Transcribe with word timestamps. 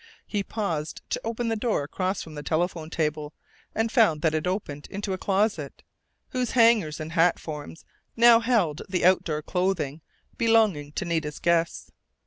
He 0.25 0.41
paused 0.41 1.01
to 1.11 1.21
open 1.23 1.47
the 1.49 1.55
door 1.55 1.83
across 1.83 2.23
from 2.23 2.33
the 2.33 2.41
telephone 2.41 2.89
table 2.89 3.35
and 3.75 3.91
found 3.91 4.23
that 4.23 4.33
it 4.33 4.47
opened 4.47 4.87
into 4.89 5.13
a 5.13 5.17
closet, 5.19 5.83
whose 6.29 6.53
hangers 6.57 6.99
and 6.99 7.11
hat 7.11 7.37
forms 7.37 7.85
now 8.15 8.39
held 8.39 8.81
the 8.89 9.05
outdoor 9.05 9.43
clothing 9.43 10.01
belonging 10.39 10.91
to 10.93 11.05
Nita's 11.05 11.37
guests. 11.37 11.91